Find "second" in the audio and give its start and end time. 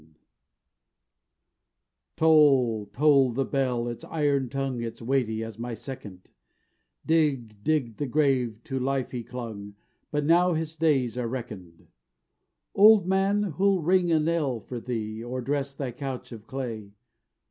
5.75-6.31